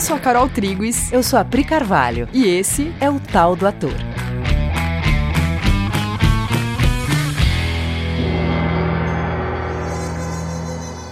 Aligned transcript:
Eu 0.00 0.02
sou 0.02 0.16
a 0.16 0.18
Carol 0.18 0.48
Triguis. 0.48 1.12
Eu 1.12 1.22
sou 1.22 1.38
a 1.38 1.44
Pri 1.44 1.62
Carvalho. 1.62 2.26
E 2.32 2.46
esse 2.46 2.90
é 2.98 3.10
o 3.10 3.20
Tal 3.20 3.54
do 3.54 3.66
Ator. 3.66 3.92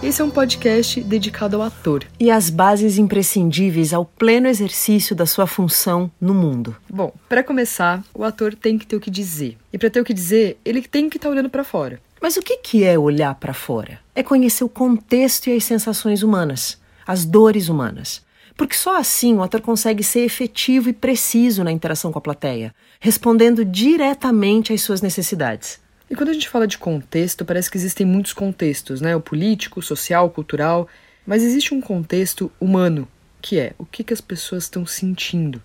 Esse 0.01 0.23
é 0.23 0.25
um 0.25 0.31
podcast 0.31 1.01
dedicado 1.01 1.57
ao 1.57 1.61
ator 1.61 2.03
e 2.19 2.31
às 2.31 2.49
bases 2.49 2.97
imprescindíveis 2.97 3.93
ao 3.93 4.03
pleno 4.03 4.47
exercício 4.47 5.15
da 5.15 5.27
sua 5.27 5.45
função 5.45 6.09
no 6.19 6.33
mundo. 6.33 6.75
Bom, 6.89 7.13
para 7.29 7.43
começar, 7.43 8.03
o 8.11 8.23
ator 8.23 8.55
tem 8.55 8.75
que 8.75 8.87
ter 8.87 8.95
o 8.95 8.99
que 8.99 9.11
dizer. 9.11 9.55
E 9.71 9.77
para 9.77 9.91
ter 9.91 10.01
o 10.01 10.03
que 10.03 10.15
dizer, 10.15 10.57
ele 10.65 10.81
tem 10.81 11.11
que 11.11 11.17
estar 11.17 11.29
tá 11.29 11.31
olhando 11.31 11.51
para 11.51 11.63
fora. 11.63 12.01
Mas 12.19 12.37
o 12.37 12.41
que 12.41 12.83
é 12.83 12.97
olhar 12.97 13.35
para 13.35 13.53
fora? 13.53 13.99
É 14.15 14.23
conhecer 14.23 14.63
o 14.63 14.69
contexto 14.69 15.45
e 15.45 15.55
as 15.55 15.63
sensações 15.63 16.23
humanas, 16.23 16.79
as 17.05 17.23
dores 17.23 17.69
humanas. 17.69 18.27
Porque 18.59 18.75
só 18.75 18.97
assim 18.97 19.35
o 19.35 19.41
ator 19.41 19.61
consegue 19.61 20.03
ser 20.03 20.19
efetivo 20.19 20.89
e 20.89 20.93
preciso 20.93 21.63
na 21.63 21.71
interação 21.71 22.11
com 22.11 22.19
a 22.19 22.21
plateia, 22.21 22.75
respondendo 22.99 23.63
diretamente 23.63 24.73
às 24.73 24.81
suas 24.81 25.01
necessidades. 25.01 25.79
E 26.09 26.15
quando 26.15 26.27
a 26.27 26.33
gente 26.33 26.49
fala 26.49 26.67
de 26.67 26.77
contexto, 26.77 27.45
parece 27.45 27.71
que 27.71 27.77
existem 27.77 28.05
muitos 28.05 28.33
contextos, 28.33 28.99
né? 28.99 29.15
O 29.15 29.21
político, 29.21 29.79
o 29.79 29.81
social, 29.81 30.25
o 30.25 30.29
cultural. 30.29 30.89
Mas 31.25 31.41
existe 31.41 31.73
um 31.73 31.79
contexto 31.79 32.51
humano, 32.59 33.07
que 33.41 33.57
é 33.57 33.71
o 33.77 33.85
que, 33.85 34.03
que 34.03 34.11
as 34.11 34.19
pessoas 34.19 34.63
estão 34.63 34.85
sentindo, 34.85 35.63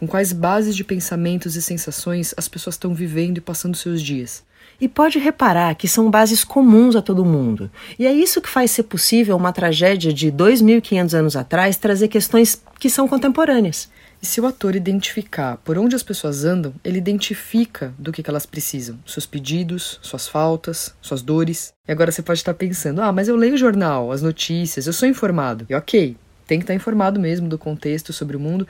com 0.00 0.06
quais 0.06 0.32
bases 0.32 0.74
de 0.74 0.82
pensamentos 0.82 1.56
e 1.56 1.62
sensações 1.62 2.32
as 2.34 2.48
pessoas 2.48 2.74
estão 2.74 2.94
vivendo 2.94 3.36
e 3.36 3.42
passando 3.42 3.76
seus 3.76 4.00
dias. 4.00 4.42
E 4.80 4.88
pode 4.88 5.18
reparar 5.18 5.74
que 5.74 5.86
são 5.86 6.10
bases 6.10 6.42
comuns 6.42 6.96
a 6.96 7.02
todo 7.02 7.22
mundo. 7.22 7.70
E 7.98 8.06
é 8.06 8.12
isso 8.12 8.40
que 8.40 8.48
faz 8.48 8.70
ser 8.70 8.84
possível 8.84 9.36
uma 9.36 9.52
tragédia 9.52 10.10
de 10.10 10.32
2.500 10.32 11.12
anos 11.12 11.36
atrás 11.36 11.76
trazer 11.76 12.08
questões 12.08 12.62
que 12.78 12.88
são 12.88 13.06
contemporâneas. 13.06 13.90
E 14.22 14.26
se 14.26 14.40
o 14.40 14.46
ator 14.46 14.74
identificar 14.74 15.58
por 15.58 15.76
onde 15.76 15.94
as 15.94 16.02
pessoas 16.02 16.46
andam, 16.46 16.72
ele 16.82 16.96
identifica 16.96 17.92
do 17.98 18.10
que, 18.10 18.22
que 18.22 18.30
elas 18.30 18.46
precisam, 18.46 18.98
seus 19.06 19.26
pedidos, 19.26 19.98
suas 20.02 20.26
faltas, 20.26 20.94
suas 21.02 21.20
dores. 21.20 21.74
E 21.86 21.92
agora 21.92 22.10
você 22.10 22.22
pode 22.22 22.38
estar 22.38 22.54
pensando: 22.54 23.02
ah, 23.02 23.12
mas 23.12 23.28
eu 23.28 23.36
leio 23.36 23.54
o 23.54 23.58
jornal, 23.58 24.12
as 24.12 24.22
notícias, 24.22 24.86
eu 24.86 24.92
sou 24.94 25.08
informado. 25.08 25.66
E 25.68 25.74
ok, 25.74 26.16
tem 26.46 26.58
que 26.58 26.64
estar 26.64 26.74
informado 26.74 27.20
mesmo 27.20 27.48
do 27.48 27.58
contexto 27.58 28.12
sobre 28.12 28.36
o 28.36 28.40
mundo, 28.40 28.66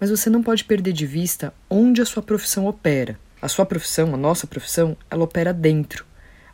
mas 0.00 0.10
você 0.10 0.30
não 0.30 0.42
pode 0.42 0.64
perder 0.64 0.92
de 0.92 1.06
vista 1.06 1.52
onde 1.68 2.00
a 2.00 2.06
sua 2.06 2.22
profissão 2.22 2.66
opera. 2.66 3.18
A 3.40 3.48
sua 3.48 3.64
profissão, 3.64 4.14
a 4.14 4.16
nossa 4.16 4.46
profissão, 4.46 4.96
ela 5.10 5.24
opera 5.24 5.52
dentro. 5.52 6.04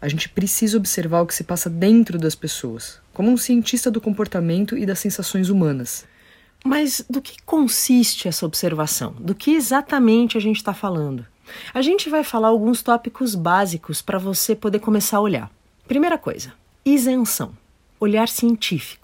A 0.01 0.09
gente 0.09 0.28
precisa 0.28 0.77
observar 0.77 1.23
o 1.23 1.27
que 1.27 1.34
se 1.34 1.45
passa 1.45 1.70
dentro 1.70 2.19
das 2.19 2.34
pessoas, 2.34 3.01
como 3.12 3.31
um 3.31 3.36
cientista 3.36 3.91
do 3.91 4.01
comportamento 4.01 4.77
e 4.77 4.84
das 4.84 4.98
sensações 4.98 5.48
humanas. 5.48 6.06
Mas 6.62 7.05
do 7.09 7.23
que 7.23 7.42
consiste 7.42 8.28
essa 8.28 8.45
observação? 8.45 9.12
Do 9.19 9.34
que 9.34 9.53
exatamente 9.53 10.36
a 10.36 10.41
gente 10.41 10.56
está 10.56 10.75
falando? 10.75 11.27
A 11.73 11.83
gente 11.83 12.08
vai 12.08 12.25
falar 12.25 12.48
alguns 12.48 12.83
tópicos 12.83 13.34
básicos 13.34 14.01
para 14.01 14.19
você 14.19 14.55
poder 14.55 14.79
começar 14.79 15.19
a 15.19 15.20
olhar. 15.20 15.51
Primeira 15.86 16.17
coisa, 16.17 16.53
isenção, 16.84 17.56
olhar 18.01 18.29
científico. 18.29 19.03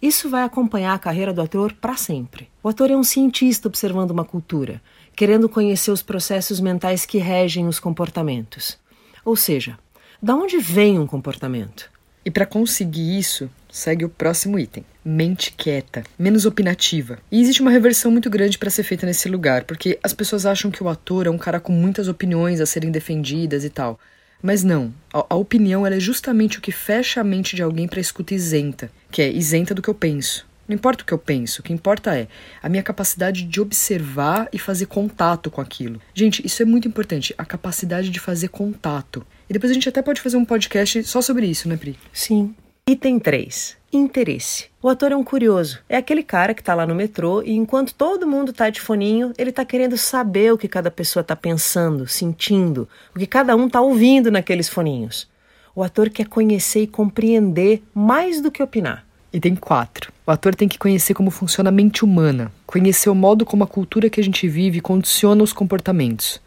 Isso 0.00 0.28
vai 0.28 0.42
acompanhar 0.42 0.94
a 0.94 0.98
carreira 0.98 1.32
do 1.32 1.42
ator 1.42 1.72
para 1.72 1.96
sempre. 1.96 2.48
O 2.62 2.68
ator 2.68 2.90
é 2.90 2.96
um 2.96 3.04
cientista 3.04 3.68
observando 3.68 4.10
uma 4.10 4.24
cultura, 4.24 4.80
querendo 5.14 5.48
conhecer 5.48 5.90
os 5.90 6.02
processos 6.02 6.60
mentais 6.60 7.04
que 7.04 7.18
regem 7.18 7.66
os 7.66 7.78
comportamentos. 7.78 8.78
Ou 9.24 9.36
seja, 9.36 9.78
da 10.22 10.34
onde 10.34 10.58
vem 10.58 10.98
um 10.98 11.06
comportamento? 11.06 11.90
E 12.24 12.30
para 12.30 12.46
conseguir 12.46 13.18
isso, 13.18 13.50
segue 13.70 14.04
o 14.04 14.08
próximo 14.08 14.58
item: 14.58 14.84
mente 15.04 15.52
quieta, 15.52 16.04
menos 16.18 16.46
opinativa. 16.46 17.18
E 17.30 17.40
existe 17.40 17.60
uma 17.60 17.70
reversão 17.70 18.10
muito 18.10 18.30
grande 18.30 18.58
para 18.58 18.70
ser 18.70 18.84
feita 18.84 19.06
nesse 19.06 19.28
lugar, 19.28 19.64
porque 19.64 19.98
as 20.02 20.12
pessoas 20.12 20.46
acham 20.46 20.70
que 20.70 20.82
o 20.82 20.88
ator 20.88 21.26
é 21.26 21.30
um 21.30 21.38
cara 21.38 21.58
com 21.58 21.72
muitas 21.72 22.06
opiniões 22.06 22.60
a 22.60 22.66
serem 22.66 22.90
defendidas 22.90 23.64
e 23.64 23.70
tal. 23.70 23.98
Mas 24.42 24.64
não, 24.64 24.92
a, 25.12 25.24
a 25.30 25.34
opinião 25.36 25.86
é 25.86 26.00
justamente 26.00 26.58
o 26.58 26.60
que 26.60 26.72
fecha 26.72 27.20
a 27.20 27.24
mente 27.24 27.54
de 27.54 27.62
alguém 27.62 27.86
para 27.86 28.00
escuta 28.00 28.34
isenta, 28.34 28.90
que 29.10 29.22
é 29.22 29.30
isenta 29.30 29.74
do 29.74 29.80
que 29.80 29.88
eu 29.88 29.94
penso. 29.94 30.46
Não 30.66 30.74
importa 30.74 31.02
o 31.02 31.06
que 31.06 31.12
eu 31.12 31.18
penso, 31.18 31.60
o 31.60 31.62
que 31.62 31.72
importa 31.72 32.16
é 32.16 32.28
a 32.62 32.68
minha 32.68 32.82
capacidade 32.82 33.42
de 33.42 33.60
observar 33.60 34.48
e 34.52 34.58
fazer 34.58 34.86
contato 34.86 35.50
com 35.50 35.60
aquilo. 35.60 36.00
Gente, 36.14 36.44
isso 36.46 36.62
é 36.62 36.64
muito 36.64 36.88
importante, 36.88 37.34
a 37.36 37.44
capacidade 37.44 38.10
de 38.10 38.18
fazer 38.20 38.48
contato. 38.48 39.24
E 39.48 39.52
depois 39.52 39.70
a 39.70 39.74
gente 39.74 39.88
até 39.88 40.00
pode 40.00 40.20
fazer 40.20 40.36
um 40.36 40.44
podcast 40.44 41.04
só 41.04 41.20
sobre 41.20 41.46
isso, 41.46 41.68
né, 41.68 41.76
Pri? 41.76 41.98
Sim. 42.12 42.54
Item 42.90 43.20
3. 43.20 43.76
Interesse. 43.92 44.66
O 44.82 44.88
ator 44.88 45.12
é 45.12 45.16
um 45.16 45.22
curioso. 45.22 45.78
É 45.88 45.96
aquele 45.96 46.24
cara 46.24 46.52
que 46.52 46.64
tá 46.64 46.74
lá 46.74 46.84
no 46.84 46.96
metrô 46.96 47.40
e 47.40 47.52
enquanto 47.52 47.94
todo 47.94 48.26
mundo 48.26 48.52
tá 48.52 48.70
de 48.70 48.80
foninho, 48.80 49.32
ele 49.38 49.52
tá 49.52 49.64
querendo 49.64 49.96
saber 49.96 50.52
o 50.52 50.58
que 50.58 50.66
cada 50.66 50.90
pessoa 50.90 51.22
tá 51.22 51.36
pensando, 51.36 52.08
sentindo, 52.08 52.88
o 53.14 53.20
que 53.20 53.26
cada 53.26 53.54
um 53.54 53.68
tá 53.68 53.80
ouvindo 53.80 54.32
naqueles 54.32 54.68
foninhos. 54.68 55.28
O 55.76 55.82
ator 55.84 56.10
quer 56.10 56.26
conhecer 56.26 56.82
e 56.82 56.86
compreender 56.88 57.84
mais 57.94 58.40
do 58.40 58.50
que 58.50 58.60
opinar. 58.60 59.06
Item 59.32 59.54
4. 59.54 60.12
O 60.26 60.32
ator 60.32 60.52
tem 60.52 60.66
que 60.66 60.76
conhecer 60.76 61.14
como 61.14 61.30
funciona 61.30 61.68
a 61.68 61.72
mente 61.72 62.04
humana, 62.04 62.50
conhecer 62.66 63.08
o 63.08 63.14
modo 63.14 63.46
como 63.46 63.62
a 63.62 63.68
cultura 63.68 64.10
que 64.10 64.20
a 64.20 64.24
gente 64.24 64.48
vive 64.48 64.80
condiciona 64.80 65.44
os 65.44 65.52
comportamentos. 65.52 66.40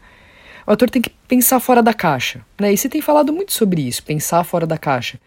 O 0.66 0.72
ator 0.72 0.90
tem 0.90 1.00
que 1.00 1.10
pensar 1.26 1.60
fora 1.60 1.82
da 1.82 1.94
caixa, 1.94 2.44
né? 2.60 2.74
E 2.74 2.76
você 2.76 2.90
tem 2.90 3.00
falado 3.00 3.32
muito 3.32 3.54
sobre 3.54 3.80
isso, 3.80 4.02
pensar 4.02 4.44
fora 4.44 4.66
da 4.66 4.76
caixa. 4.76 5.18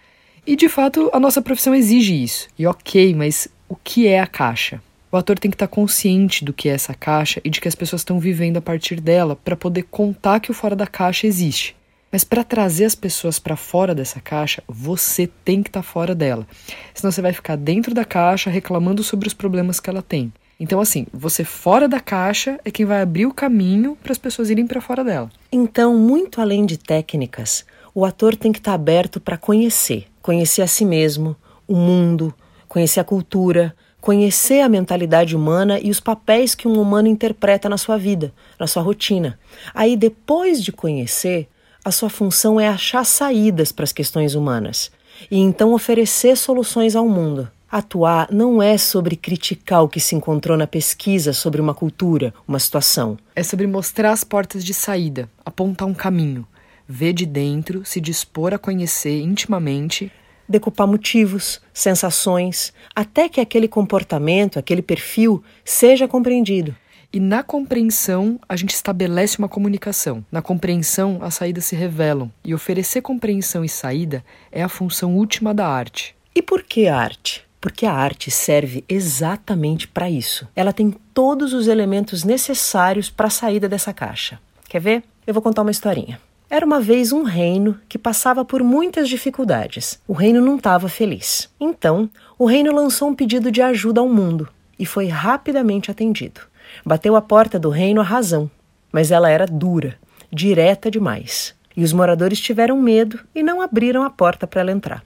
E 0.49 0.55
de 0.55 0.67
fato, 0.67 1.11
a 1.13 1.19
nossa 1.19 1.43
profissão 1.43 1.75
exige 1.75 2.23
isso. 2.23 2.47
E 2.57 2.65
ok, 2.65 3.13
mas 3.13 3.47
o 3.67 3.75
que 3.75 4.07
é 4.07 4.19
a 4.19 4.25
caixa? 4.25 4.81
O 5.11 5.15
ator 5.15 5.37
tem 5.37 5.51
que 5.51 5.53
estar 5.53 5.67
consciente 5.67 6.43
do 6.43 6.51
que 6.51 6.67
é 6.67 6.71
essa 6.71 6.91
caixa 6.91 7.39
e 7.43 7.51
de 7.51 7.61
que 7.61 7.67
as 7.67 7.75
pessoas 7.75 8.01
estão 8.01 8.19
vivendo 8.19 8.57
a 8.57 8.61
partir 8.61 8.99
dela 8.99 9.35
para 9.35 9.55
poder 9.55 9.83
contar 9.83 10.39
que 10.39 10.49
o 10.49 10.53
fora 10.55 10.75
da 10.75 10.87
caixa 10.87 11.27
existe. 11.27 11.75
Mas 12.11 12.23
para 12.23 12.43
trazer 12.43 12.85
as 12.85 12.95
pessoas 12.95 13.37
para 13.37 13.55
fora 13.55 13.93
dessa 13.93 14.19
caixa, 14.19 14.63
você 14.67 15.29
tem 15.45 15.61
que 15.61 15.69
estar 15.69 15.83
tá 15.83 15.87
fora 15.87 16.15
dela. 16.15 16.47
Senão 16.95 17.11
você 17.11 17.21
vai 17.21 17.31
ficar 17.31 17.55
dentro 17.55 17.93
da 17.93 18.03
caixa 18.03 18.49
reclamando 18.49 19.03
sobre 19.03 19.27
os 19.27 19.35
problemas 19.35 19.79
que 19.79 19.87
ela 19.87 20.01
tem. 20.01 20.33
Então, 20.59 20.81
assim, 20.81 21.05
você 21.13 21.43
fora 21.43 21.87
da 21.87 21.99
caixa 21.99 22.59
é 22.65 22.71
quem 22.71 22.87
vai 22.87 23.03
abrir 23.03 23.27
o 23.27 23.33
caminho 23.35 23.95
para 24.01 24.13
as 24.13 24.17
pessoas 24.17 24.49
irem 24.49 24.65
para 24.65 24.81
fora 24.81 25.03
dela. 25.03 25.29
Então, 25.51 25.95
muito 25.95 26.41
além 26.41 26.65
de 26.65 26.79
técnicas, 26.79 27.63
o 27.93 28.03
ator 28.03 28.35
tem 28.35 28.51
que 28.51 28.59
estar 28.59 28.71
tá 28.71 28.75
aberto 28.75 29.19
para 29.19 29.37
conhecer, 29.37 30.07
conhecer 30.29 30.61
a 30.61 30.67
si 30.67 30.85
mesmo, 30.85 31.35
o 31.67 31.75
mundo, 31.75 32.31
conhecer 32.67 32.99
a 32.99 33.03
cultura, 33.03 33.75
conhecer 33.99 34.61
a 34.61 34.69
mentalidade 34.69 35.35
humana 35.35 35.79
e 35.79 35.89
os 35.89 35.99
papéis 35.99 36.53
que 36.53 36.67
um 36.67 36.79
humano 36.79 37.07
interpreta 37.07 37.67
na 37.67 37.79
sua 37.79 37.97
vida, 37.97 38.31
na 38.59 38.67
sua 38.67 38.83
rotina. 38.83 39.39
Aí, 39.73 39.97
depois 39.97 40.63
de 40.63 40.71
conhecer, 40.71 41.47
a 41.83 41.89
sua 41.89 42.11
função 42.11 42.59
é 42.59 42.67
achar 42.67 43.03
saídas 43.07 43.71
para 43.71 43.85
as 43.85 43.91
questões 43.91 44.35
humanas 44.35 44.91
e 45.31 45.39
então 45.39 45.73
oferecer 45.73 46.37
soluções 46.37 46.95
ao 46.95 47.09
mundo. 47.09 47.49
Atuar 47.71 48.27
não 48.31 48.61
é 48.61 48.77
sobre 48.77 49.15
criticar 49.15 49.83
o 49.83 49.89
que 49.89 49.99
se 49.99 50.13
encontrou 50.13 50.55
na 50.55 50.67
pesquisa 50.67 51.33
sobre 51.33 51.59
uma 51.59 51.73
cultura, 51.73 52.35
uma 52.47 52.59
situação. 52.59 53.17
É 53.35 53.41
sobre 53.41 53.65
mostrar 53.65 54.11
as 54.11 54.23
portas 54.23 54.63
de 54.63 54.75
saída, 54.75 55.27
apontar 55.43 55.87
um 55.87 55.93
caminho, 55.95 56.45
ver 56.89 57.13
de 57.13 57.27
dentro, 57.27 57.85
se 57.85 58.01
dispor 58.01 58.51
a 58.51 58.57
conhecer 58.57 59.21
intimamente. 59.21 60.11
Decupar 60.47 60.87
motivos, 60.87 61.61
sensações, 61.71 62.73
até 62.95 63.29
que 63.29 63.39
aquele 63.39 63.67
comportamento, 63.67 64.57
aquele 64.57 64.81
perfil 64.81 65.43
seja 65.63 66.07
compreendido. 66.07 66.75
E 67.13 67.19
na 67.19 67.43
compreensão, 67.43 68.39
a 68.49 68.55
gente 68.55 68.73
estabelece 68.73 69.37
uma 69.37 69.47
comunicação. 69.47 70.25
Na 70.31 70.41
compreensão, 70.41 71.19
as 71.21 71.35
saídas 71.35 71.65
se 71.65 71.75
revelam. 71.75 72.31
E 72.43 72.53
oferecer 72.55 73.01
compreensão 73.01 73.63
e 73.63 73.69
saída 73.69 74.25
é 74.51 74.63
a 74.63 74.69
função 74.69 75.15
última 75.15 75.53
da 75.53 75.67
arte. 75.67 76.15
E 76.33 76.41
por 76.41 76.63
que 76.63 76.87
arte? 76.87 77.43
Porque 77.61 77.85
a 77.85 77.93
arte 77.93 78.31
serve 78.31 78.83
exatamente 78.87 79.87
para 79.87 80.09
isso. 80.09 80.47
Ela 80.55 80.73
tem 80.73 80.95
todos 81.13 81.53
os 81.53 81.67
elementos 81.67 82.23
necessários 82.23 83.09
para 83.09 83.27
a 83.27 83.31
saída 83.31 83.69
dessa 83.69 83.93
caixa. 83.93 84.39
Quer 84.67 84.79
ver? 84.79 85.03
Eu 85.27 85.33
vou 85.33 85.43
contar 85.43 85.63
uma 85.63 85.71
historinha. 85.71 86.19
Era 86.51 86.65
uma 86.65 86.81
vez 86.81 87.11
um 87.11 87.21
reino 87.21 87.79
que 87.87 87.99
passava 87.99 88.43
por 88.43 88.63
muitas 88.63 89.07
dificuldades. 89.07 90.01
O 90.07 90.13
reino 90.13 90.41
não 90.41 90.55
estava 90.55 90.89
feliz. 90.89 91.47
Então, 91.59 92.09
o 92.39 92.45
reino 92.47 92.73
lançou 92.73 93.09
um 93.09 93.13
pedido 93.13 93.51
de 93.51 93.61
ajuda 93.61 94.01
ao 94.01 94.09
mundo 94.09 94.49
e 94.77 94.83
foi 94.83 95.07
rapidamente 95.07 95.91
atendido. 95.91 96.41
Bateu 96.83 97.15
a 97.15 97.21
porta 97.21 97.59
do 97.59 97.69
reino 97.69 98.01
a 98.01 98.03
razão, 98.03 98.49
mas 98.91 99.11
ela 99.11 99.29
era 99.29 99.45
dura, 99.45 99.95
direta 100.33 100.89
demais. 100.89 101.53
E 101.77 101.83
os 101.83 101.93
moradores 101.93 102.39
tiveram 102.39 102.81
medo 102.81 103.19
e 103.35 103.43
não 103.43 103.61
abriram 103.61 104.01
a 104.01 104.09
porta 104.09 104.47
para 104.47 104.61
ela 104.61 104.71
entrar. 104.71 105.05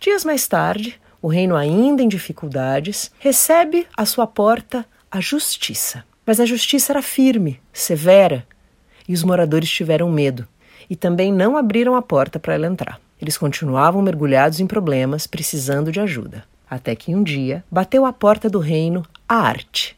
Dias 0.00 0.24
mais 0.24 0.46
tarde, 0.46 1.00
o 1.20 1.26
reino 1.26 1.56
ainda 1.56 2.04
em 2.04 2.08
dificuldades, 2.08 3.10
recebe 3.18 3.84
à 3.96 4.06
sua 4.06 4.28
porta 4.28 4.86
a 5.10 5.20
justiça. 5.20 6.04
Mas 6.24 6.38
a 6.38 6.46
justiça 6.46 6.92
era 6.92 7.02
firme, 7.02 7.60
severa, 7.72 8.46
e 9.08 9.12
os 9.12 9.24
moradores 9.24 9.68
tiveram 9.68 10.08
medo 10.10 10.46
e 10.88 10.96
também 10.96 11.32
não 11.32 11.56
abriram 11.56 11.94
a 11.94 12.02
porta 12.02 12.38
para 12.38 12.54
ela 12.54 12.66
entrar. 12.66 13.00
Eles 13.20 13.38
continuavam 13.38 14.02
mergulhados 14.02 14.60
em 14.60 14.66
problemas, 14.66 15.26
precisando 15.26 15.90
de 15.90 16.00
ajuda. 16.00 16.44
Até 16.68 16.94
que 16.94 17.14
um 17.14 17.22
dia 17.22 17.64
bateu 17.70 18.04
à 18.04 18.12
porta 18.12 18.50
do 18.50 18.58
reino 18.58 19.04
a 19.28 19.36
arte. 19.36 19.96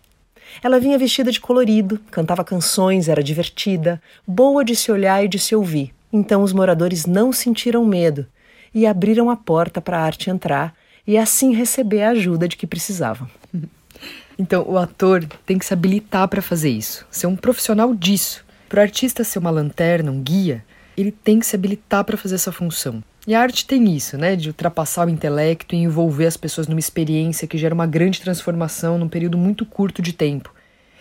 Ela 0.62 0.80
vinha 0.80 0.98
vestida 0.98 1.30
de 1.30 1.40
colorido, 1.40 1.98
cantava 2.10 2.44
canções, 2.44 3.08
era 3.08 3.22
divertida, 3.22 4.00
boa 4.26 4.64
de 4.64 4.74
se 4.74 4.90
olhar 4.90 5.24
e 5.24 5.28
de 5.28 5.38
se 5.38 5.54
ouvir. 5.54 5.94
Então 6.12 6.42
os 6.42 6.52
moradores 6.52 7.04
não 7.06 7.32
sentiram 7.32 7.84
medo 7.84 8.26
e 8.74 8.86
abriram 8.86 9.30
a 9.30 9.36
porta 9.36 9.80
para 9.80 9.98
a 9.98 10.02
arte 10.02 10.30
entrar 10.30 10.74
e 11.06 11.16
assim 11.16 11.54
receber 11.54 12.02
a 12.02 12.10
ajuda 12.10 12.48
de 12.48 12.56
que 12.56 12.66
precisavam. 12.66 13.28
Então, 14.38 14.66
o 14.68 14.76
ator 14.76 15.26
tem 15.46 15.58
que 15.58 15.64
se 15.64 15.72
habilitar 15.72 16.28
para 16.28 16.42
fazer 16.42 16.68
isso, 16.68 17.06
ser 17.10 17.26
um 17.26 17.34
profissional 17.34 17.94
disso. 17.94 18.44
Para 18.68 18.80
o 18.80 18.82
artista 18.82 19.24
ser 19.24 19.38
uma 19.38 19.50
lanterna, 19.50 20.12
um 20.12 20.20
guia, 20.20 20.62
ele 20.96 21.12
tem 21.12 21.38
que 21.38 21.46
se 21.46 21.56
habilitar 21.56 22.04
para 22.04 22.16
fazer 22.16 22.36
essa 22.36 22.52
função. 22.52 23.02
E 23.26 23.34
a 23.34 23.40
arte 23.40 23.66
tem 23.66 23.94
isso, 23.94 24.16
né, 24.16 24.36
de 24.36 24.48
ultrapassar 24.48 25.06
o 25.06 25.10
intelecto 25.10 25.74
e 25.74 25.78
envolver 25.78 26.26
as 26.26 26.36
pessoas 26.36 26.68
numa 26.68 26.78
experiência 26.78 27.48
que 27.48 27.58
gera 27.58 27.74
uma 27.74 27.86
grande 27.86 28.20
transformação 28.20 28.98
num 28.98 29.08
período 29.08 29.36
muito 29.36 29.66
curto 29.66 30.00
de 30.00 30.12
tempo. 30.12 30.54